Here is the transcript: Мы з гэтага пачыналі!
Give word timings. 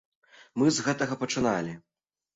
Мы 0.61 0.71
з 0.77 0.87
гэтага 0.87 1.19
пачыналі! 1.25 1.77